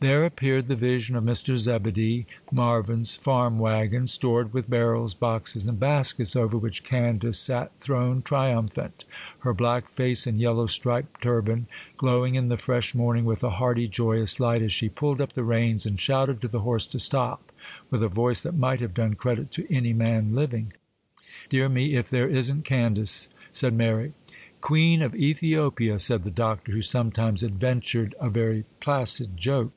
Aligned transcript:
There 0.00 0.26
appeared 0.26 0.68
the 0.68 0.76
vision 0.76 1.16
of 1.16 1.24
Mr. 1.24 1.56
Zebedee 1.56 2.26
Marvyn's 2.52 3.16
farm 3.16 3.58
waggon, 3.58 4.06
stored 4.06 4.52
with 4.52 4.68
barrels, 4.68 5.14
boxes, 5.14 5.66
and 5.66 5.80
baskets, 5.80 6.36
over 6.36 6.58
which 6.58 6.84
Candace 6.84 7.38
sat 7.38 7.72
throned 7.78 8.26
triumphant, 8.26 9.06
her 9.38 9.54
black 9.54 9.88
face 9.88 10.26
and 10.26 10.38
yellow 10.38 10.66
striped 10.66 11.22
turban 11.22 11.68
glowing 11.96 12.34
in 12.34 12.48
the 12.48 12.58
fresh 12.58 12.94
morning 12.94 13.24
with 13.24 13.42
a 13.42 13.48
hearty, 13.48 13.88
joyous 13.88 14.38
light, 14.38 14.60
as 14.60 14.74
she 14.74 14.90
pulled 14.90 15.22
up 15.22 15.32
the 15.32 15.42
reins, 15.42 15.86
and 15.86 15.98
shouted 15.98 16.42
to 16.42 16.48
the 16.48 16.60
horse 16.60 16.86
to 16.88 16.98
stop 16.98 17.50
with 17.90 18.02
a 18.02 18.08
voice 18.08 18.42
that 18.42 18.52
might 18.58 18.80
have 18.80 18.92
done 18.92 19.14
credit 19.14 19.50
to 19.52 19.66
any 19.74 19.94
man 19.94 20.34
living. 20.34 20.74
'Dear 21.48 21.70
me, 21.70 21.94
if 21.94 22.10
there 22.10 22.28
isn't 22.28 22.66
Candace!' 22.66 23.30
said 23.52 23.72
Mary. 23.72 24.12
'Queen 24.60 25.00
of 25.00 25.14
Ethiopia,' 25.16 25.98
said 25.98 26.24
the 26.24 26.30
Doctor, 26.30 26.72
who 26.72 26.82
sometimes 26.82 27.42
adventured 27.42 28.14
a 28.20 28.28
very 28.28 28.64
placid 28.80 29.38
joke. 29.38 29.72